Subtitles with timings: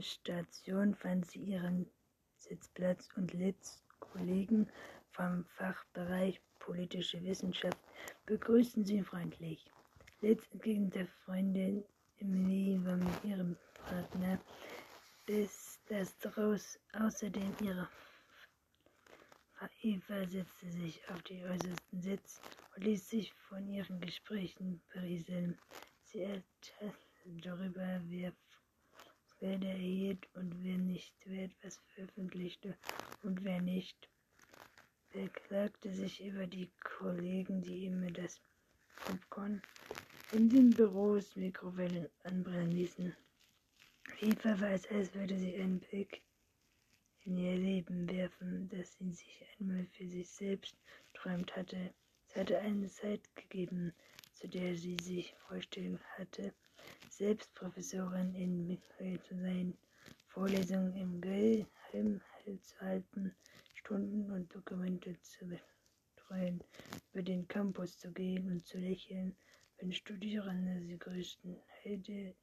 [0.00, 1.86] Station fand sie ihren
[2.38, 4.66] Sitzplatz und Litz Kollegen
[5.10, 7.78] vom Fachbereich Politische Wissenschaft
[8.24, 9.70] begrüßten sie freundlich.
[10.22, 11.84] Litz entgegnete Freundin
[12.18, 14.38] Emily war mit ihrem Partner,
[15.26, 17.86] bis das draus außerdem ihre
[19.82, 22.40] Eva setzte sich auf den äußersten Sitz
[22.74, 25.58] und ließ sich von ihren Gesprächen berieseln.
[26.04, 26.96] Sie erzählte
[27.42, 28.32] darüber, wer
[29.40, 32.76] Gelder erhielt und wer nicht, wer etwas veröffentlichte
[33.22, 34.08] und wer nicht.
[35.12, 38.40] Beklagte sich über die Kollegen, die immer das
[38.96, 39.62] Popcorn
[40.32, 43.16] in den Büros Mikrowellen anbrennen ließen.
[44.20, 46.22] Eva weiß, als würde sie einen Blick
[47.24, 50.76] in ihr Leben werfen, das sie sich einmal für sich selbst
[51.14, 51.94] träumt hatte.
[52.28, 53.94] Es hatte eine Zeit gegeben,
[54.38, 56.54] zu der sie sich vorstellen hatte,
[57.10, 59.76] selbst Professorin in Mittel zu sein,
[60.28, 62.20] Vorlesungen im Geheim
[62.62, 63.34] zu halten,
[63.74, 66.62] Stunden und Dokumente zu betreuen,
[67.12, 69.34] über den Campus zu gehen und zu lächeln,
[69.78, 71.56] wenn Studierende sie grüßten.
[71.82, 72.36] Hätte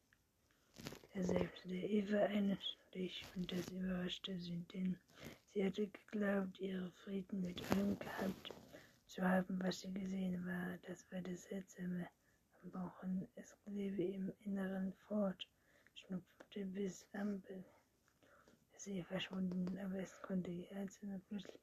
[1.14, 4.98] er selbst der Eva einstich und das überraschte sie, denn
[5.54, 8.52] sie hatte geglaubt, ihre Frieden mit allem gehabt
[9.24, 10.78] haben, was sie gesehen war.
[10.88, 12.08] Das war das Seltsame
[12.64, 13.28] am Bauchen.
[13.36, 15.48] Es lebe im Inneren fort,
[15.94, 17.64] schnupfte bis Ampel.
[18.78, 21.62] Sie verschwunden, aber es konnte die einzelne plötzlich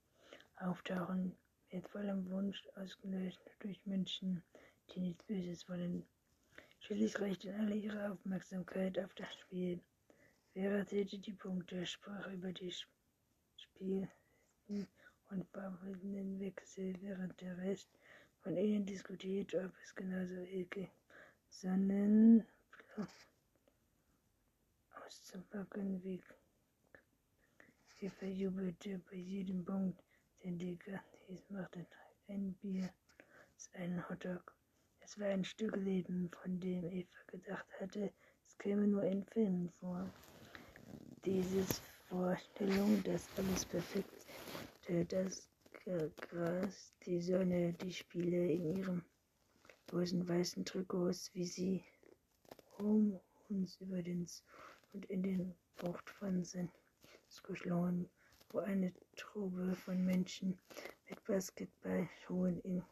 [0.56, 1.36] auftauchen,
[1.70, 4.42] mit vollem Wunsch ausgelöst durch Menschen,
[4.90, 6.06] die nichts Böses wollen.
[6.80, 9.80] Schließlich richteten alle ihre Aufmerksamkeit auf das Spiel.
[10.52, 12.74] Vera zählte die Punkte, sprach über die
[13.56, 14.88] Spielsten
[15.32, 17.88] und babbelten den Wechsel, während der Rest
[18.42, 20.88] von ihnen diskutierte, ob es genauso ekel
[21.48, 22.46] Sonnen
[25.04, 26.22] auszupacken wie
[27.88, 30.02] sie verjubelte bei jedem Punkt,
[30.42, 31.86] den die Gandhis machten.
[32.28, 32.92] Ein Bier,
[33.74, 34.54] ein Hotdog.
[35.00, 38.12] Es war ein Stück Leben, von dem Eva gedacht hatte,
[38.46, 40.08] es käme nur in Filmen vor.
[41.24, 41.64] Diese
[42.08, 44.21] Vorstellung, dass alles perfekt
[45.08, 45.48] das
[45.84, 49.04] Gras, die Sonne, die Spiele in ihrem
[49.88, 51.84] großen weißen Trikots, wie sie
[52.78, 54.26] um uns über den
[54.92, 56.70] und in den Buchtwanzen
[57.44, 58.08] geschlagen,
[58.50, 60.58] wo eine Trube von Menschen
[61.08, 62.82] mit Basketballschuhen in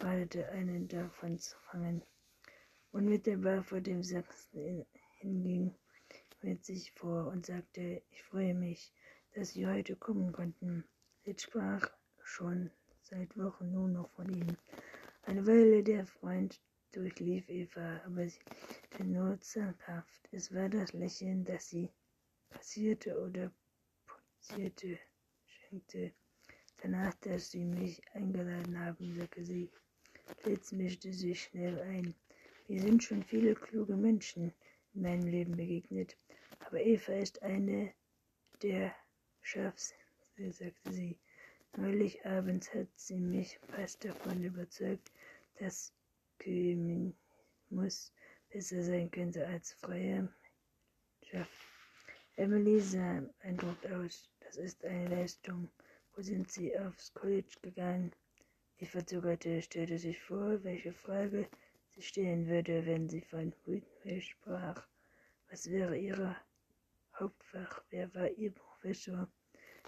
[0.00, 2.02] badete, einen davon zu fangen.
[2.90, 4.84] Unmittelbar vor dem Sachsen
[5.18, 5.74] hinging
[6.42, 8.92] mit sich vor und sagte, ich freue mich,
[9.34, 10.84] dass Sie heute kommen konnten.
[11.24, 11.90] Jetzt sprach
[12.22, 12.70] schon
[13.00, 14.56] seit Wochen nur noch von Ihnen.
[15.22, 16.60] Eine Weile der Freund
[16.92, 18.40] durchlief Eva, aber sie
[19.02, 20.28] nur zaghaft.
[20.30, 21.88] Es war das Lächeln, das sie
[22.50, 23.50] passierte oder
[24.06, 24.98] pulsierte,
[25.46, 26.12] schenkte.
[26.82, 29.70] Danach, dass Sie mich eingeladen haben, sagte sie.
[30.42, 32.14] Blitz mischte sich schnell ein.
[32.68, 34.52] Mir sind schon viele kluge Menschen
[34.92, 36.16] in meinem Leben begegnet,
[36.60, 37.94] aber Eva ist eine
[38.62, 38.94] der
[39.42, 41.18] Schafsätze, sagte sie.
[41.76, 45.10] Neulich abends hat sie mich fast davon überzeugt,
[45.58, 45.92] dass
[46.38, 48.12] Königsmus
[48.50, 50.28] besser sein könnte als freier
[51.22, 51.48] Schaff.
[52.36, 54.28] Emily sah beeindruckt aus.
[54.40, 55.70] Das ist eine Leistung.
[56.14, 58.12] Wo sind Sie aufs College gegangen?
[58.76, 61.48] Ich verzögerte, stellte sich vor, welche Frage
[61.90, 64.86] sie stellen würde, wenn sie von Whitney sprach.
[65.50, 66.36] Was wäre Ihr
[67.18, 67.82] Hauptfach?
[67.90, 69.28] Wer war Ihr Professor?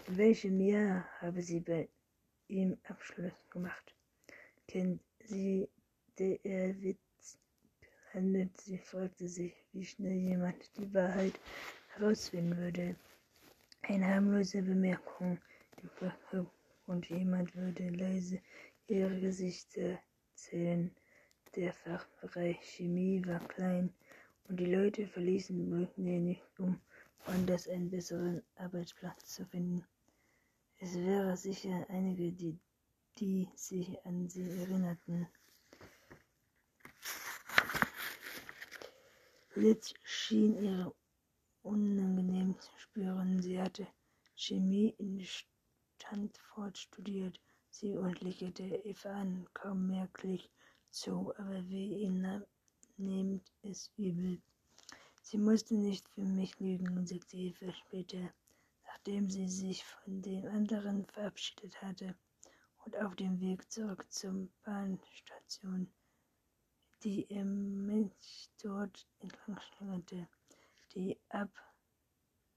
[0.07, 1.89] In welchem Jahr habe sie bei
[2.47, 3.93] ihm Abschluss gemacht?
[4.69, 5.69] Kennt sie
[6.17, 7.37] der Witz
[7.81, 8.57] behandelt?
[8.61, 11.33] Sie fragte sich, wie schnell jemand die Wahrheit
[11.97, 12.95] herausfinden würde.
[13.83, 15.41] Eine harmlose Bemerkung
[16.87, 18.41] und jemand würde leise
[18.87, 19.99] ihre Gesichter
[20.37, 20.95] zählen.
[21.57, 23.93] Der Fachbereich Chemie war klein
[24.49, 26.81] und die Leute verließen Brücke nicht, um
[27.25, 29.87] woanders einen besseren Arbeitsplatz zu finden.
[30.79, 32.59] Es wäre sicher einige, die,
[33.19, 35.27] die sich an sie erinnerten.
[39.55, 40.95] Litz schien ihre
[41.63, 43.41] unangenehm zu spüren.
[43.41, 43.87] Sie hatte
[44.37, 47.41] Chemie in Stanford studiert.
[47.71, 50.51] Sie und lächelte Eva kaum merklich
[50.91, 52.45] zu, aber wie ihn
[52.97, 54.41] nehmt es übel.
[55.27, 58.33] Sie musste nicht für mich lügen, sagte Eva später
[58.87, 62.15] nachdem sie sich von den anderen verabschiedet hatte
[62.85, 65.91] und auf dem Weg zurück zur Bahnstation,
[67.03, 70.29] die ihr Mensch dort entlang schlenderte.
[70.95, 71.51] die ab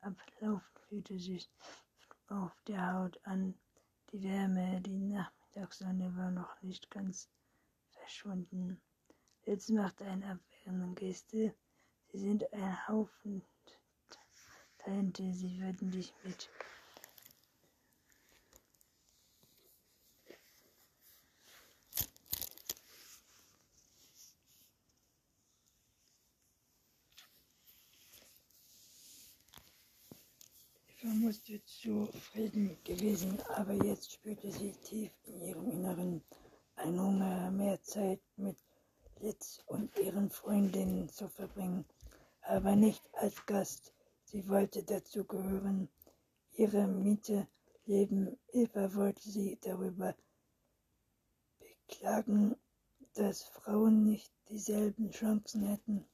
[0.01, 1.49] ablaufen fühlte sich
[2.27, 3.55] auf der Haut an.
[4.11, 7.29] Die Wärme, die Nachmittagssonne war noch nicht ganz
[7.91, 8.81] verschwunden.
[9.45, 11.55] Jetzt machte eine abwehrende Geste.
[12.11, 13.43] Sie sind ein Haufen
[14.77, 16.49] Talente, sie würden dich mit
[31.07, 36.21] Eva musste zufrieden gewesen, aber jetzt spürte sie tief in ihrem Inneren.
[36.75, 38.57] Einen Hunger, mehr Zeit mit
[39.19, 41.85] Litz und ihren Freundinnen zu verbringen,
[42.47, 43.93] aber nicht als Gast.
[44.25, 45.89] Sie wollte dazu gehören,
[46.53, 47.47] ihre Miete
[47.85, 48.37] leben.
[48.51, 50.15] Eva wollte sie darüber
[51.59, 52.55] beklagen,
[53.13, 56.05] dass Frauen nicht dieselben Chancen hätten,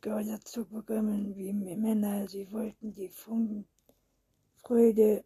[0.00, 2.28] Gehör zu bekommen wie Männer.
[2.28, 3.08] Sie wollten die
[4.62, 5.24] Freude,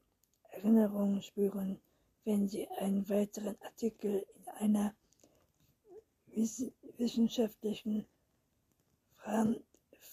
[0.51, 1.79] Erinnerung spüren,
[2.25, 4.95] wenn sie einen weiteren Artikel in einer
[6.97, 8.07] wissenschaftlichen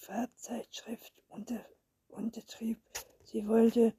[0.09, 1.63] Fahrzeitschrift unter,
[2.07, 2.79] untertrieb.
[3.25, 3.93] Sie wollte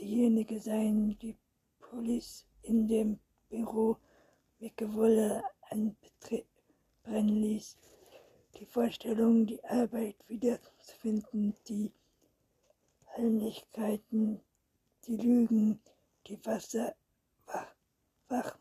[0.00, 1.38] diejenige sein, die
[1.78, 3.98] Police in dem Büro
[4.58, 7.76] Wickewolle anbrennen ließ.
[8.56, 11.92] Die Vorstellung, die Arbeit wiederzufinden, die
[13.16, 14.40] Heimlichkeiten,
[15.06, 15.80] die Lügen,
[16.26, 16.96] die Wasser,
[17.46, 18.58] Wach,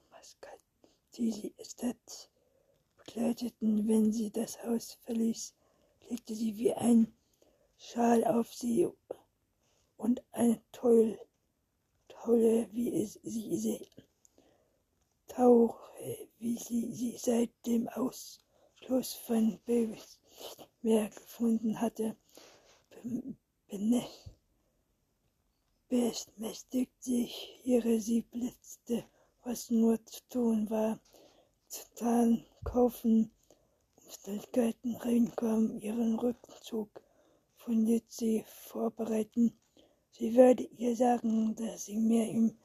[1.15, 2.29] die sie Estat
[2.97, 5.55] begleiteten, wenn sie das Haus verließ,
[6.09, 7.13] legte sie wie ein
[7.77, 8.87] Schal auf sie
[9.97, 11.19] und eine toll,
[12.07, 13.87] tolle, wie es sie, sie
[15.27, 20.19] tauche, wie sie sie seit dem Ausschluss von Babys
[20.81, 22.15] mehr gefunden hatte,
[25.87, 29.05] bemächtigt sich ihre, sie blitzte,
[29.43, 30.99] was nur zu tun war,
[31.67, 33.31] zu zahlen, kaufen,
[34.15, 36.89] Umständlichkeiten reinkommen, ihren Rückzug
[37.57, 39.59] von Litzy vorbereiten.
[40.11, 42.57] Sie würde ihr sagen, dass sie mehr im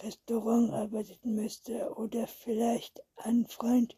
[0.00, 3.96] Restaurant arbeiten müsste oder vielleicht einen Freund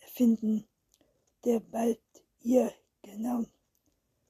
[0.00, 0.68] finden,
[1.44, 2.00] der bald
[2.40, 2.72] ihr
[3.02, 3.44] genau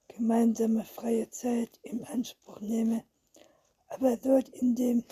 [0.07, 3.03] gemeinsame freie Zeit in Anspruch nehme.
[3.87, 5.03] Aber dort in dem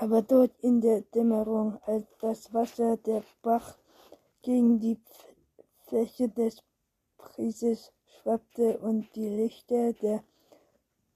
[0.00, 3.76] aber dort in der Dämmerung, als das Wasser der Bach
[4.42, 4.98] gegen die
[5.86, 6.62] Fläche des
[7.16, 10.24] Prieses schwappte und die Lichter der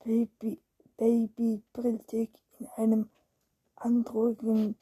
[0.05, 0.61] Baby,
[0.97, 3.11] Babypolitik in einem
[3.77, 4.77] androhenden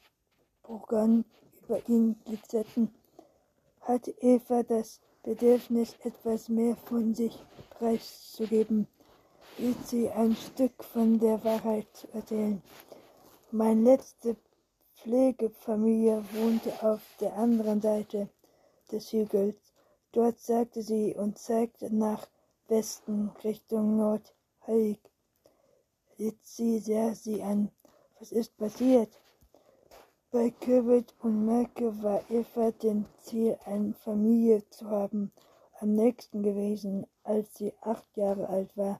[0.61, 1.25] Bogen
[1.63, 2.93] über ihn glitzerten,
[3.81, 7.37] hatte Eva das Bedürfnis, etwas mehr von sich
[7.71, 8.87] preiszugeben,
[9.57, 12.61] hielt sie ein Stück von der Wahrheit zu erzählen.
[13.51, 14.35] Meine letzte
[14.97, 18.27] Pflegefamilie wohnte auf der anderen Seite
[18.91, 19.55] des Hügels.
[20.11, 22.27] Dort sagte sie und zeigte nach
[22.67, 24.99] Westen Richtung Nordheilig.
[26.17, 27.71] Litzi sah sie an.
[28.19, 29.17] Was ist passiert?
[30.29, 35.31] Bei Kürbit und Merke war Eva dem Ziel, eine Familie zu haben,
[35.79, 37.07] am nächsten gewesen.
[37.23, 38.99] Als sie acht Jahre alt war,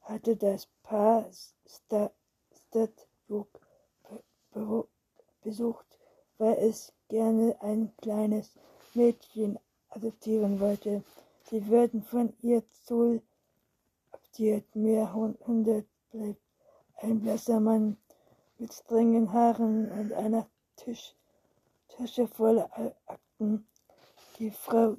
[0.00, 1.26] hatte das Paar
[1.66, 3.60] Stadtburg
[5.42, 5.86] besucht,
[6.38, 8.50] weil es gerne ein kleines
[8.94, 9.58] Mädchen
[9.90, 11.04] adoptieren wollte.
[11.44, 13.22] Sie würden von ihr Zoll
[14.12, 14.74] adoptiert.
[14.74, 16.40] Mehr hundert bleibt
[16.96, 17.96] ein blasser Mann
[18.58, 20.46] mit strengen Haaren und einer
[20.76, 21.14] Tisch,
[21.88, 22.70] Tasche voller
[23.06, 23.66] Akten.
[24.38, 24.96] Die Frau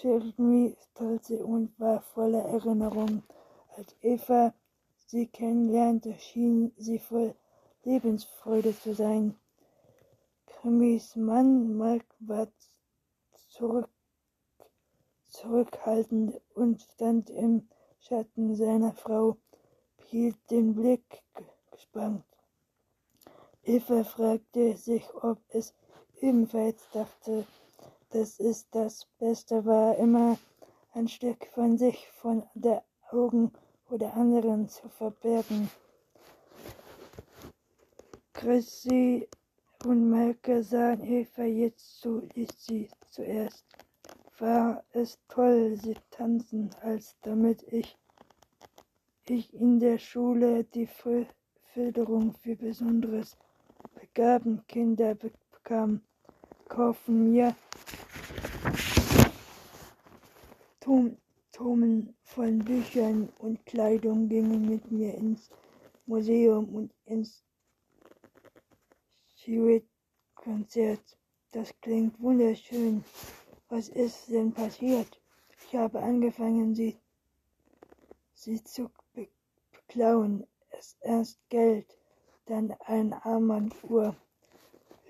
[0.00, 3.22] Jeremy stolze und war voller Erinnerungen.
[3.76, 4.52] Als Eva
[5.06, 7.34] sie kennenlernte, schien sie voll
[7.86, 9.36] Lebensfreude zu sein.
[10.46, 12.48] Krimis Mann Mark war
[13.48, 13.88] zurück,
[15.30, 17.68] zurückhaltend und stand im
[18.00, 19.36] Schatten seiner Frau,
[20.08, 21.22] hielt den Blick
[21.70, 22.24] gespannt.
[23.62, 25.72] Eva fragte sich, ob es
[26.20, 27.46] ebenfalls dachte,
[28.10, 30.38] dass es das Beste war, immer
[30.92, 33.52] ein Stück von sich von der Augen
[33.90, 35.70] oder anderen zu verbergen.
[38.36, 39.26] Chrissy
[39.86, 43.64] und Melke sahen Eva jetzt zu, Lizzie zuerst.
[44.38, 47.96] War es toll, sie tanzen, als damit ich,
[49.26, 50.86] ich in der Schule die
[51.72, 53.38] Förderung für besonderes
[53.94, 55.16] begaben Kinder
[55.62, 56.02] kam,
[56.68, 57.56] kaufen mir
[61.52, 65.50] Tomen von Büchern und Kleidung, gingen mit mir ins
[66.04, 67.45] Museum und ins
[69.46, 71.16] Stewart-Konzert.
[71.52, 73.04] Das klingt wunderschön.
[73.68, 75.20] Was ist denn passiert?
[75.60, 76.96] Ich habe angefangen, sie,
[78.34, 80.44] sie zu beklauen.
[81.00, 81.96] Erst Geld,
[82.46, 84.16] dann ein Armbanduhr.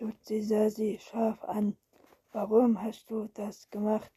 [0.00, 1.74] Luzi sah sie scharf an.
[2.32, 4.12] Warum hast du das gemacht?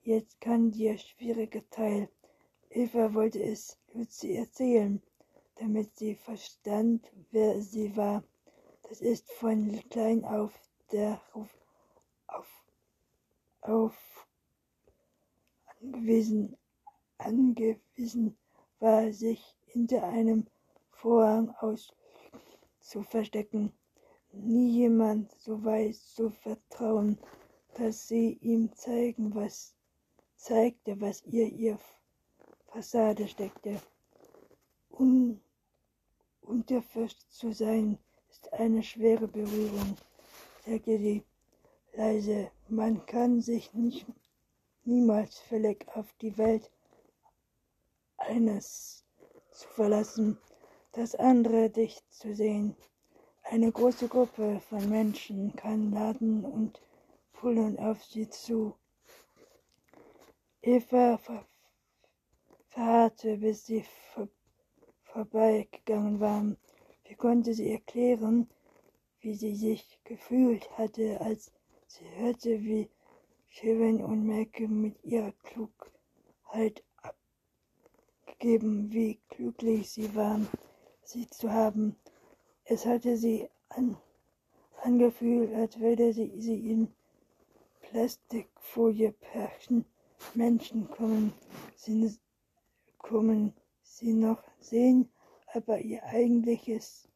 [0.00, 2.08] Jetzt kann der schwierige Teil.
[2.70, 5.02] Eva wollte es Luzi erzählen,
[5.56, 8.24] damit sie verstand, wer sie war.
[8.92, 10.52] Das ist von klein auf
[10.90, 11.48] der Ruf
[12.26, 12.64] auf,
[13.62, 14.26] auf
[15.80, 16.58] angewiesen,
[17.16, 18.36] angewiesen
[18.80, 20.46] war, sich hinter einem
[20.90, 21.94] Vorhang aus
[22.80, 23.72] zu verstecken.
[24.30, 27.18] Nie jemand so weiß zu vertrauen,
[27.72, 29.74] dass sie ihm zeigen, was
[30.36, 31.78] zeigte, was ihr ihr
[32.66, 33.80] Fassade steckte.
[34.90, 35.40] Un
[36.42, 37.98] unterfürst zu sein,
[38.42, 39.96] ist eine schwere Berührung,
[40.66, 41.22] sagte sie
[41.94, 42.50] leise.
[42.68, 44.06] Man kann sich nicht
[44.84, 46.70] niemals völlig auf die Welt
[48.16, 49.04] eines
[49.52, 50.38] zu verlassen,
[50.92, 52.74] das andere dich zu sehen.
[53.44, 56.80] Eine große Gruppe von Menschen kann laden und
[57.32, 58.74] pullen auf sie zu.
[60.62, 61.46] Eva ver
[62.68, 64.28] verharrte, bis sie vor
[65.04, 66.56] vorbeigegangen waren.
[67.12, 68.48] Wie konnte sie erklären,
[69.20, 71.52] wie sie sich gefühlt hatte, als
[71.86, 72.88] sie hörte, wie
[73.50, 76.82] Kevin und Malcolm mit ihrer Klugheit
[78.24, 80.48] abgegeben, wie glücklich sie waren,
[81.02, 81.96] sie zu haben.
[82.64, 83.98] Es hatte sie an,
[84.82, 86.88] angefühlt, als würde sie sie in
[87.82, 89.84] Plastikfolie perchen.
[90.32, 91.34] Menschen kommen
[91.76, 92.18] sie,
[92.96, 93.52] kommen
[93.82, 95.11] sie noch sehen,
[95.54, 97.08] aber ihr eigentliches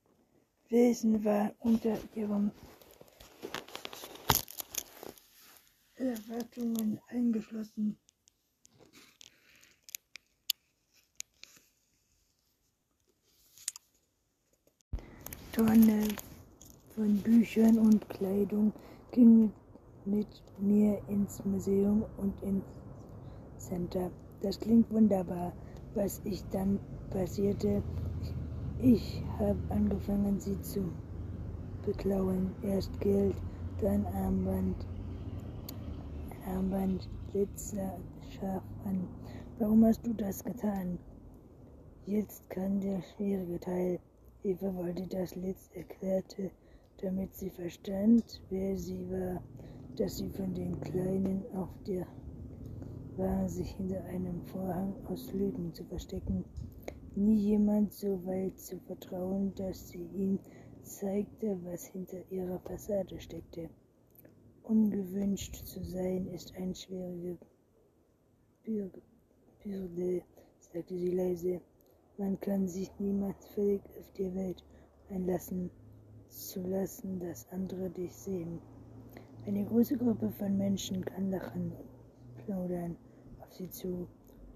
[0.68, 2.50] Wesen war unter ihren
[5.94, 7.98] Erwartungen eingeschlossen.
[15.52, 16.08] Tonne
[16.94, 18.74] von Büchern und Kleidung
[19.10, 19.50] ging
[20.04, 20.28] mit
[20.58, 22.64] mir ins Museum und ins
[23.56, 24.10] Center.
[24.42, 25.54] Das klingt wunderbar,
[25.94, 26.78] was ich dann
[27.10, 27.82] passierte.
[28.82, 30.92] Ich habe angefangen, sie zu
[31.86, 32.50] beklauen.
[32.62, 33.34] Erst Geld,
[33.80, 34.76] dann Armband.
[36.46, 39.08] Armband Glitzer scharf an.
[39.58, 40.98] Warum hast du das getan?
[42.04, 43.98] Jetzt kann der schwierige Teil.
[44.44, 46.50] Eva wollte das Litz erklärte,
[47.00, 49.42] damit sie verstand, wer sie war,
[49.96, 52.06] dass sie von den Kleinen auf der
[53.16, 56.44] war, sich hinter einem Vorhang aus Lügen zu verstecken
[57.16, 60.38] nie jemand so weit zu vertrauen, dass sie ihm
[60.82, 63.68] zeigte, was hinter ihrer Fassade steckte.
[64.62, 67.38] Ungewünscht zu sein ist eine schwierige
[68.64, 70.22] Bürde,
[70.58, 71.60] sagte sie leise.
[72.18, 74.64] Man kann sich niemals völlig auf die Welt
[75.10, 75.70] einlassen,
[76.28, 78.58] zu lassen, dass andere dich sehen.
[79.46, 82.96] Eine große Gruppe von Menschen kann lachen und plaudern
[83.40, 84.06] auf sie zu.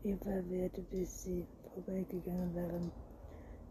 [0.02, 2.90] Eva wehrte, bis sie vorbeigegangen waren.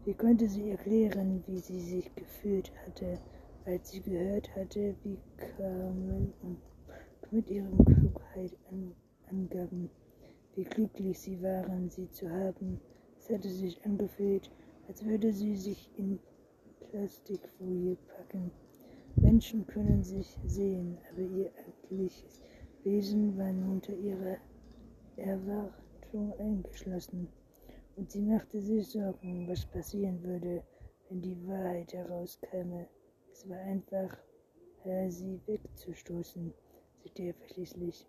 [0.04, 3.18] Wie konnte sie erklären, wie sie sich gefühlt hatte,
[3.66, 6.32] als sie gehört hatte, wie Carmen
[7.30, 8.92] mit ihren Klugheit an,
[9.30, 9.90] angaben,
[10.54, 12.80] wie glücklich sie waren, sie zu haben.
[13.18, 14.50] Es hatte sich angefühlt,
[14.88, 16.18] als würde sie sich in
[16.90, 18.50] Plastikfolie packen.
[19.16, 22.42] Menschen können sich sehen, aber ihr eigentliches
[22.84, 24.38] Wesen war unter ihrer
[25.16, 27.28] Erwartung eingeschlossen
[27.96, 30.62] und sie machte sich Sorgen, was passieren würde,
[31.08, 32.86] wenn die Wahrheit herauskäme.
[33.32, 34.16] Es war einfach,
[35.08, 36.52] sie wegzustoßen,
[37.02, 38.06] sagte er verschließlich.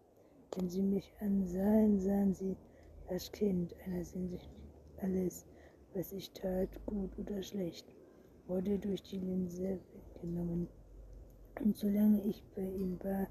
[0.56, 2.56] Wenn sie mich ansahen, sahen sie
[3.10, 4.50] das Kind, einer Hinsicht
[5.02, 5.46] alles,
[5.94, 7.86] was ich tat, gut oder schlecht,
[8.48, 10.68] wurde durch die Linse weggenommen.
[11.60, 13.28] Und solange ich bei ihm war,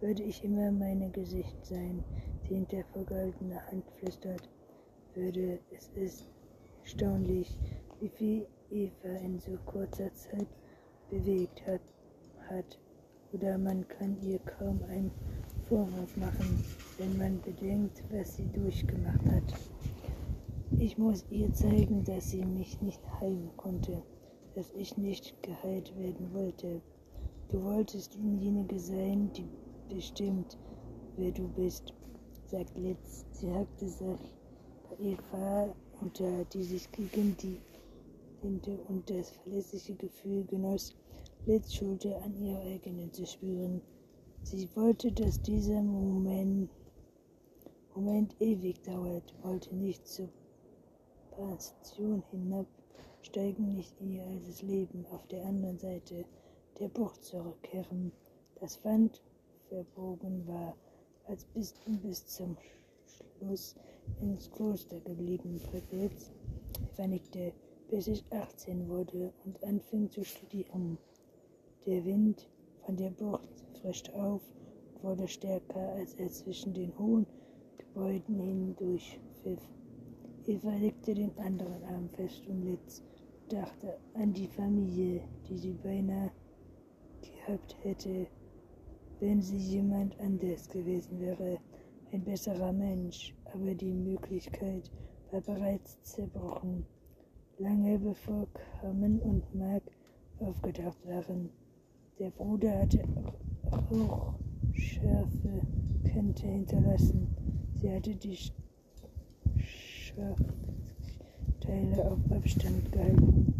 [0.00, 2.04] würde ich immer meine Gesicht sein,
[2.44, 4.48] die hinter vergoldener Hand flüstert
[5.16, 5.58] würde.
[5.70, 6.28] Es ist
[6.82, 7.58] erstaunlich,
[8.00, 10.48] wie viel Eva in so kurzer Zeit
[11.10, 11.80] bewegt hat,
[12.48, 12.78] hat.
[13.32, 15.10] Oder man kann ihr kaum einen
[15.68, 16.64] Vorwurf machen,
[16.98, 19.54] wenn man bedenkt, was sie durchgemacht hat.
[20.78, 24.02] Ich muss ihr zeigen, dass sie mich nicht heilen konnte,
[24.54, 26.80] dass ich nicht geheilt werden wollte.
[27.48, 29.48] Du wolltest diejenige sein, die
[29.92, 30.58] bestimmt,
[31.16, 31.92] wer du bist,
[32.46, 33.24] sagt Litz.
[33.32, 34.34] Sie hakte sich
[35.00, 37.60] Eva unter, die sich gegen die
[38.40, 40.94] Hinte und das verlässliche Gefühl genoss,
[41.46, 43.80] Litz Schulter an ihrer eigenen zu spüren.
[44.42, 46.70] Sie wollte, dass dieser Moment,
[47.94, 50.28] Moment ewig dauert, wollte nicht zur
[51.30, 56.24] Passion hinabsteigen, nicht in ihr altes Leben auf der anderen Seite
[56.78, 58.12] der Bucht zurückkehren.
[58.60, 59.22] Das Pfand
[59.68, 60.76] verbogen war,
[61.26, 62.56] als bist du bis zum
[63.38, 63.74] Schluss
[64.20, 66.30] ins Kloster geblieben, Privet.
[66.94, 67.52] vernickte,
[67.88, 70.98] bis ich 18 wurde und anfing zu studieren.
[71.86, 72.48] Der Wind
[72.84, 73.48] von der Bucht
[73.80, 74.42] frischte auf
[74.94, 77.26] und wurde stärker, als er zwischen den hohen
[77.78, 79.60] Gebäuden hindurchpfiff.
[80.46, 83.02] Eva legte den anderen Arm fest um Litz
[83.42, 86.30] und dachte an die Familie, die sie beinahe
[87.22, 88.26] gehabt hätte,
[89.20, 91.58] wenn sie jemand anders gewesen wäre,
[92.14, 94.88] ein besserer Mensch, aber die Möglichkeit
[95.32, 96.86] war bereits zerbrochen,
[97.58, 98.46] lange bevor
[98.80, 99.82] Carmen und Mark
[100.38, 101.50] aufgetaucht waren.
[102.20, 103.02] Der Bruder hatte
[103.90, 104.34] auch
[104.74, 105.60] scharfe
[106.04, 107.26] Kante hinterlassen.
[107.80, 108.38] Sie hatte die
[111.60, 113.52] Teile auf Abstand gehalten.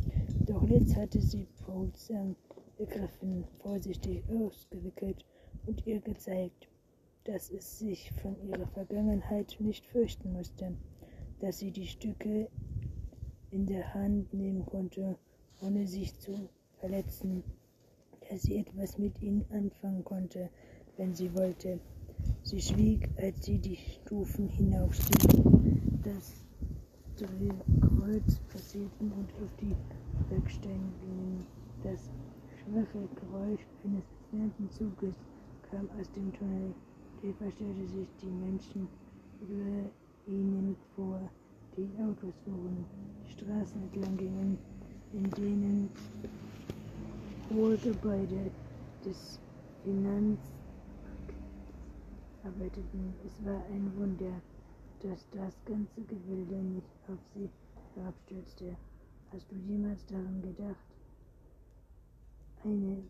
[0.46, 2.36] Doch jetzt hatte sie behutsam
[2.78, 5.24] begriffen, vorsichtig ausgewickelt
[5.66, 6.68] und ihr gezeigt,
[7.24, 10.74] dass es sich von ihrer Vergangenheit nicht fürchten musste,
[11.40, 12.48] dass sie die Stücke
[13.50, 15.16] in der Hand nehmen konnte,
[15.60, 16.48] ohne sich zu
[16.80, 17.42] verletzen,
[18.28, 20.50] dass sie etwas mit ihnen anfangen konnte,
[20.96, 21.80] wenn sie wollte.
[22.42, 25.42] Sie schwieg, als sie die Stufen hinaufstieg.
[26.02, 26.44] Das
[27.16, 29.74] Drehkreuz passierten und auf die
[30.28, 31.46] Bergsteine gingen.
[31.82, 32.10] Das
[32.58, 35.14] schwache Geräusch eines entfernten Zuges
[35.70, 36.74] kam aus dem Tunnel.
[37.24, 38.86] Eva stellte sich die Menschen
[39.40, 39.90] über
[40.26, 41.18] ihnen vor,
[41.74, 42.84] die Autos fuhren,
[43.24, 44.58] die Straßen entlang gingen,
[45.14, 45.90] in denen
[47.48, 48.50] hohe Gebäude
[49.06, 49.40] des
[49.82, 50.38] Finanz
[52.42, 53.14] arbeiteten.
[53.24, 54.42] Es war ein Wunder,
[55.00, 57.48] dass das ganze Gebilde nicht auf sie
[57.94, 58.76] herabstürzte.
[59.32, 60.84] Hast du jemals daran gedacht,
[62.64, 63.02] eine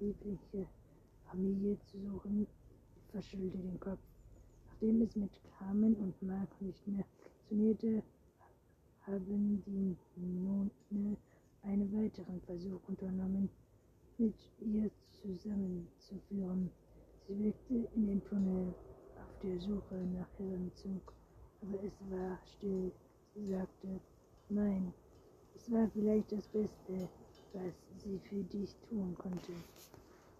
[0.00, 0.66] liebliche
[1.30, 2.46] Familie zu suchen,
[3.14, 4.00] verschüttelte den Kopf.
[4.66, 8.02] Nachdem es mit Carmen und Mark nicht mehr funktionierte,
[9.06, 11.16] haben die Nonne
[11.62, 13.48] einen weiteren Versuch unternommen,
[14.18, 16.70] mit ihr zusammenzuführen.
[17.28, 18.74] Sie wirkte in den Tunnel
[19.16, 21.12] auf der Suche nach ihrem Zug,
[21.62, 22.90] aber es war still.
[23.34, 24.00] Sie sagte,
[24.48, 24.92] nein,
[25.54, 27.08] es war vielleicht das Beste,
[27.52, 29.52] was sie für dich tun konnte.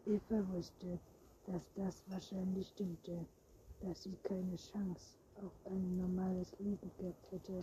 [0.07, 0.99] Eva wusste,
[1.47, 3.27] dass das wahrscheinlich stimmte,
[3.81, 7.63] dass sie keine Chance auf ein normales Leben gehabt hätte,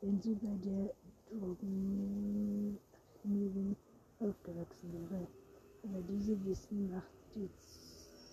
[0.00, 0.92] wenn sie bei der
[1.30, 3.76] Drogenabhängigen
[4.18, 5.28] aufgewachsen wäre.
[5.84, 7.48] Aber diese Wissen macht die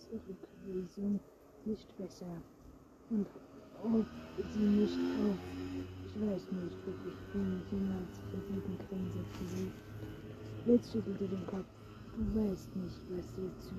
[0.09, 1.19] Zurückweisung
[1.65, 2.41] nicht besser.
[3.09, 3.27] Und
[3.83, 4.05] ob
[4.53, 5.37] sie nicht auf,
[6.05, 9.71] ich weiß nicht, ob ich ihn jemals verbieten kann, sagte sie.
[10.65, 11.65] Blitz schüttelte den Kopf.
[12.15, 13.73] Du weißt nicht, was dir zu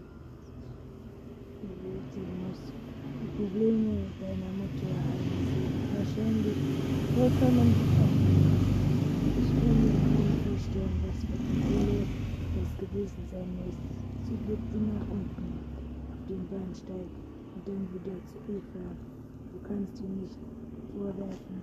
[1.69, 2.73] muss.
[3.21, 6.57] Die Probleme deiner Mutter haben sie wahrscheinlich
[7.15, 8.61] vollkommen bekommen.
[9.37, 12.07] Ich kann mir nicht vorstellen, was für eine Höhle
[12.57, 13.77] das gewesen sein muss.
[14.25, 15.61] Sie blickte nach unten
[16.13, 17.11] auf den Bahnsteig
[17.55, 18.97] und dann wieder zu Eva.
[19.53, 20.39] Du kannst ihr nicht
[20.97, 21.57] vorwerfen,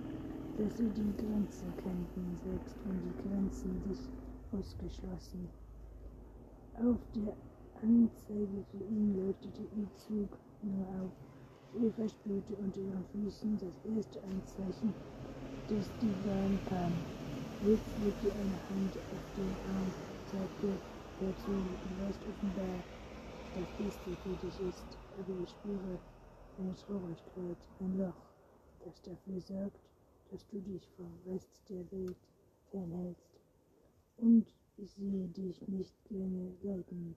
[0.58, 3.98] dass sie die Grenzen kannten, selbst wenn die Grenzen dich
[4.52, 5.48] ausgeschlossen.
[6.74, 7.34] Auf der
[7.82, 11.12] Anzeige für ihn leuchtete ihr Zug nur auf.
[11.76, 14.94] Eva spürte unter ihren Füßen das erste Anzeichen,
[15.68, 16.92] dass die Bahn kam.
[17.60, 19.92] Jetzt legte eine Hand auf den Arm,
[20.24, 20.80] sagte,
[21.20, 22.82] hör zu, du weißt offenbar,
[23.54, 26.00] dass das Beste für dich ist, aber ich spüre
[26.58, 28.20] eine Traurigkeit, ein Loch,
[28.84, 29.80] das dafür sorgt,
[30.32, 32.16] dass du dich vom Rest der Welt
[32.70, 33.38] fernhältst
[34.16, 34.46] und
[34.78, 37.14] ich sehe dich nicht gerne leiden.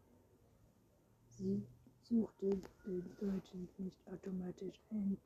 [1.44, 1.66] Sie
[2.04, 5.18] suchte bedeutend nicht automatisch ein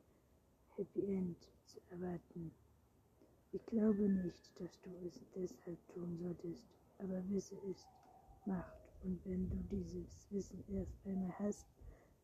[0.74, 2.52] Happy End zu erwarten.
[3.52, 6.64] Ich glaube nicht, dass du es deshalb tun solltest,
[6.96, 7.86] aber wisse ist
[8.46, 11.66] Macht und wenn du dieses Wissen erst einmal hast,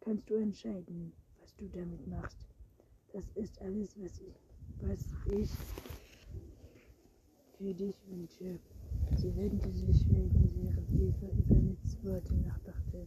[0.00, 2.46] kannst du entscheiden, was du damit machst.
[3.12, 4.34] Das ist alles, was ich,
[4.80, 5.50] was ich
[7.58, 8.58] für dich wünsche.
[9.16, 13.06] Sie wendete sich wegen während Eva über Nits Worte nachdachte.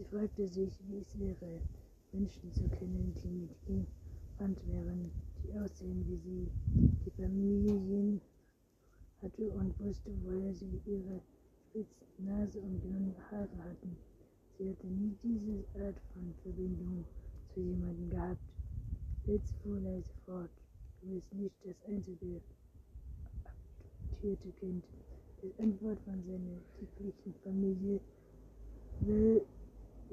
[0.00, 1.60] Sie fragte sich, wie es wäre,
[2.12, 3.86] Menschen zu kennen, die mit ihm
[4.34, 5.10] verwandt wären,
[5.42, 6.48] die aussehen wie sie,
[7.04, 8.18] die Familien
[9.20, 11.20] hatte und wusste, woher sie ihre
[11.68, 13.94] spitzen Nase und blonden Haare hatten.
[14.56, 17.04] Sie hatte nie diese Art von Verbindung
[17.52, 18.40] zu jemandem gehabt.
[19.26, 20.50] Litz fuhr leise fort.
[21.02, 22.40] Du bist nicht das einzige
[23.44, 24.82] adoptierte Kind.
[25.42, 28.00] Die Antwort von seiner lieblichen Familie
[29.00, 29.42] will,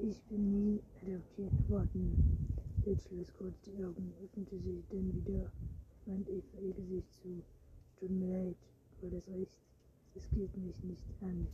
[0.00, 2.48] ich bin nie adoptiert worden.
[2.84, 5.50] Litz schloss kurz die Augen, öffnete sich dann wieder,
[6.06, 7.42] wand Eva ihr Gesicht zu.
[7.98, 8.56] Tut mir leid,
[9.00, 9.60] du das recht.
[10.14, 11.46] Es geht mich nicht an.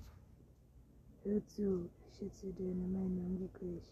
[1.22, 3.83] Hör zu, ich schätze deine Meinung wirklich.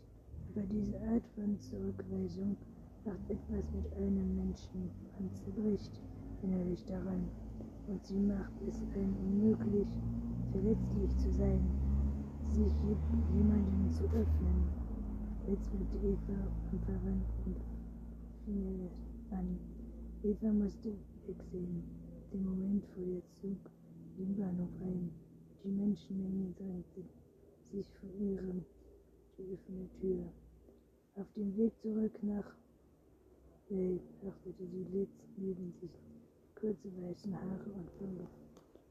[0.54, 2.56] Aber diese Art von Zurückweisung
[3.06, 4.90] macht etwas mit einem Menschen.
[5.18, 6.00] Man zerbricht
[6.42, 7.26] innerlich daran.
[7.88, 9.88] Und sie macht es einem unmöglich,
[10.52, 11.81] verletzlich zu sein,
[12.52, 12.72] sich
[13.34, 14.68] jemandem zu öffnen.
[15.48, 16.38] Jetzt blickte Eva
[16.70, 17.56] unverwandt und
[18.44, 18.88] fing
[19.30, 19.58] an.
[20.22, 20.92] Eva musste
[21.26, 21.82] wegsehen.
[22.32, 23.58] Dem Moment fuhr der Zug
[24.18, 25.10] den Bahnhof ein.
[25.64, 27.02] Die Menschenmenge drängte
[27.72, 28.64] sich vor ihrem
[29.38, 30.24] offene Tür.
[31.16, 32.54] Auf dem Weg zurück nach
[33.68, 35.90] Bay achtete sie Litz neben sich,
[36.54, 38.26] kurze weiße Haare und blonde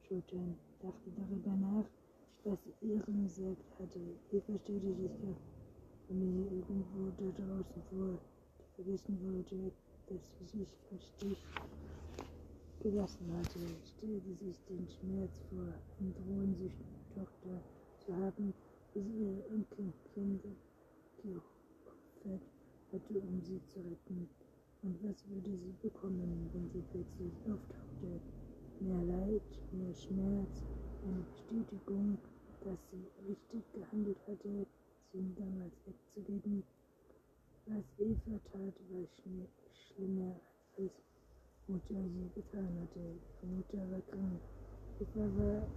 [0.07, 1.85] Schultern, dachte darüber nach,
[2.43, 3.99] was ihrem gesagt hatte.
[4.31, 5.35] Eva stellte sich der
[6.07, 8.17] Familie irgendwo da draußen vor,
[8.57, 9.71] die vergessen wollte,
[10.07, 11.45] dass sie sich im Stich
[12.81, 15.67] gelassen hatte, stellte sich den Schmerz vor,
[15.99, 17.61] eine drohensüchtige Tochter
[17.99, 18.53] zu haben,
[18.93, 20.55] wie sie ihre Enkelkinder
[21.21, 22.41] geopfert
[22.91, 24.27] hatte, um sie zu retten.
[24.83, 28.19] Und was würde sie bekommen, wenn sie plötzlich auftauchte?
[28.79, 30.63] Mehr Leid, mehr Schmerz,
[31.01, 32.17] Bestätigung,
[32.63, 34.67] dass sie richtig gehandelt hatte,
[35.11, 36.63] sie damals wegzugeben.
[37.65, 39.07] Was Eva tat, war
[39.73, 40.35] schlimmer
[40.77, 40.91] als
[41.67, 42.99] Mutter sie getan hatte.
[42.99, 44.41] Ihre Mutter war krank.
[44.99, 45.67] Eva war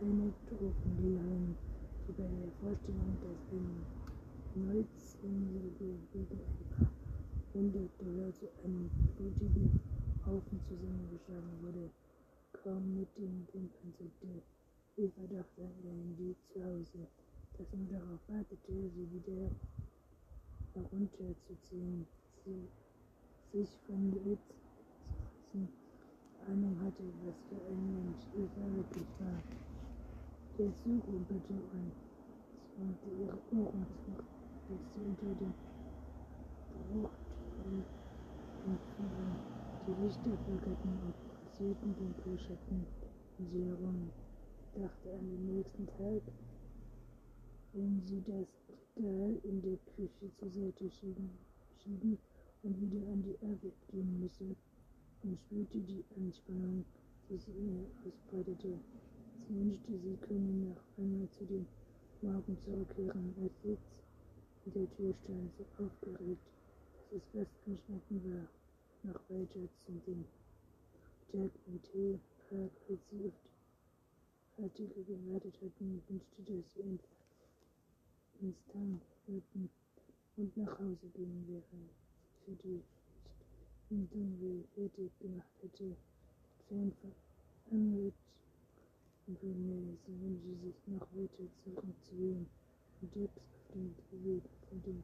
[0.00, 1.54] eine Tropenlehrerin,
[2.08, 3.84] die bei der Vorstellung, dass ein
[4.56, 6.92] 19-jähriger wegen ein paar
[7.52, 9.80] hundert Dollar zu einem blutigen
[10.24, 11.90] Haufen zusammengeschlagen wurde,
[12.64, 14.61] kaum mit den Wimpern zuckte.
[14.96, 17.08] Eva dachte an ihr Handy zu Hause,
[17.56, 19.50] das nur darauf wartete, sie wieder
[20.74, 22.06] herunterzuziehen,
[22.44, 22.68] sie
[23.52, 24.52] sich von Witz
[25.52, 25.68] wenigsten
[26.46, 29.42] Ahnung hatte, was für ein Mensch Eva wirklich war.
[30.58, 31.92] Der Zug rumpelte und
[32.74, 34.12] zwangte ihre Ohren zu,
[34.68, 35.54] als sie unter dem
[36.70, 37.84] Bruchturm
[38.64, 39.36] entfuhren.
[39.86, 42.86] Die Lichter flackerten und pulsierten Dunkelschatten
[43.38, 44.21] um sie herum.
[44.74, 46.22] Dachte an den nächsten Tag,
[47.74, 48.48] wenn sie das
[48.96, 51.30] Regal in der Küche zur Seite schieben,
[51.82, 52.18] schieben
[52.62, 54.56] und wieder an die Arbeit gehen müsse.
[55.24, 56.84] Und spürte die Anspannung,
[57.28, 58.78] die sie in ihr ausbreitete.
[59.46, 61.66] Sie wünschte, sie könne noch einmal zu dem
[62.22, 64.02] Morgen zurückkehren, als Sitz
[64.64, 66.46] in der Tür stand, so aufgeregt,
[67.10, 70.24] dass es fast geschnitten war, noch weiter zum dem
[71.82, 73.51] Tee Park, als sie auf die
[74.58, 76.98] Artikel gewartet hatten, wünschte, dass sie
[78.40, 79.70] ins Tank würden
[80.36, 81.62] und nach Hause gehen wäre.
[82.44, 82.82] Für die
[83.90, 85.96] im Dunkel fertig gemacht hätte.
[86.68, 87.12] Fan von
[87.70, 88.14] Amrit
[89.26, 90.12] und sie wünschte
[90.64, 92.46] sich noch weiter zurückzuwählen
[93.00, 95.02] und jetzt auf dem Weg von dem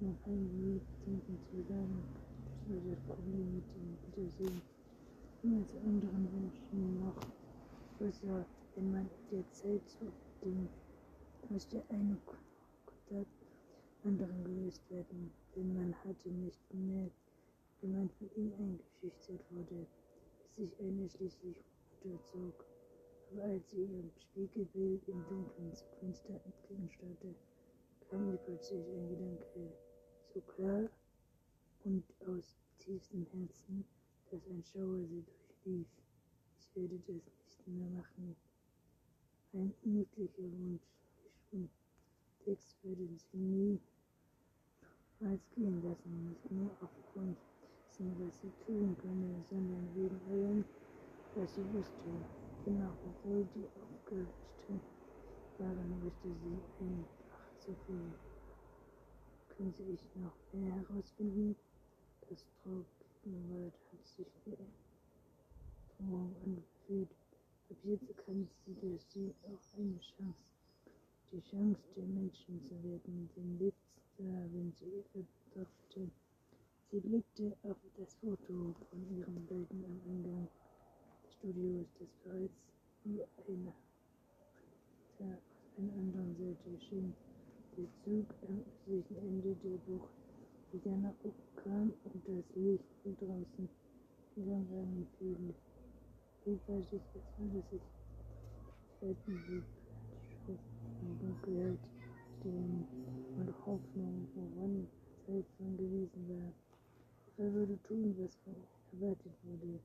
[0.00, 2.04] nach Heimweg denken zu sagen,
[2.68, 4.62] das war das Problem mit dem Wiedersehen.
[5.40, 7.16] Zu anderen Wünschen noch
[7.98, 8.46] größer,
[8.78, 10.72] wenn man der Zeit zurückdenkt,
[11.48, 12.16] musste eine
[12.86, 13.26] Kontakt
[14.04, 17.10] anderen gelöst werden, denn man hatte nicht mehr
[17.80, 19.86] wenn man von ihm eingeschüchtert wurde,
[20.38, 21.62] bis sich einer schließlich
[22.02, 22.64] unterzog.
[23.30, 27.34] Aber als sie ihrem Spiegelbild im Dunkeln zum Fenster entgegenstarrte,
[28.10, 29.72] kam ihr plötzlich ein Gedanke,
[30.34, 30.88] so klar
[31.84, 33.84] und aus tiefstem Herzen,
[34.30, 35.86] dass ein Schauer sie durchlief.
[36.58, 38.34] Ich werde das nicht mehr machen.
[39.54, 40.82] Ein niedlicher Wunsch,
[41.52, 41.70] ich
[42.44, 43.80] Text würden sie nie
[45.20, 47.38] als gehen lassen, nicht nur aufgrund
[47.86, 50.64] wissen, was sie tun könne, sondern wegen allem,
[51.34, 52.10] was sie wusste.
[52.64, 54.82] Genau, obwohl die aufgerichtet
[55.56, 58.14] waren, wusste sie einfach zu viel.
[59.56, 61.56] Könnte ich noch mehr herausfinden?
[62.28, 64.72] Das Trugwort hat sich ein
[65.96, 67.08] Drohung angefühlt,
[67.70, 70.38] Jetzt erkennt sie durch sie auch eine Chance.
[71.30, 73.72] Die Chance, der Menschen zu werden, den
[74.16, 76.10] zu haben, sie betrachtete.
[76.90, 80.48] Sie blickte auf das Foto von ihren Bilden am Eingang
[81.22, 82.54] des Studios, das bereits
[83.04, 83.72] wie eine
[85.18, 87.14] auf einer anderen Seite schien.
[87.76, 90.10] Der Zug am östlichen Ende der Bucht
[90.72, 93.68] wieder nach oben kam und das Licht von draußen
[94.36, 95.54] langsam fiel.
[96.48, 97.02] Hilfreich, als
[97.36, 97.82] würde sich
[99.02, 99.62] halten wie
[101.02, 101.78] in Dunkelheit
[102.38, 102.88] stehen
[103.36, 104.88] und Hoffnung, woran
[105.26, 105.44] Zeit
[105.76, 106.52] gewesen war.
[107.36, 108.32] Er würde tun, was
[108.92, 109.78] erwartet wurde.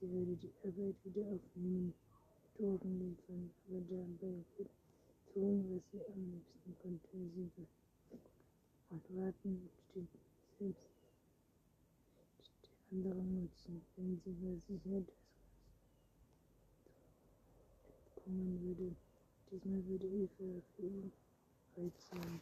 [0.00, 1.94] Sie würde die Arbeit wieder aufnehmen,
[2.58, 4.44] Drogen liefern, aber dabei
[5.32, 7.08] tun, was sie am liebsten konnte.
[7.34, 7.66] Sie
[8.90, 10.08] und warten steht
[10.58, 10.90] selbst
[12.62, 15.21] der anderen nutzen, wenn sie bei Sicherheit
[18.22, 18.94] das kommen würde.
[19.50, 21.12] Diesmal würde Hilfe für ihn
[21.74, 22.40] bereit sein.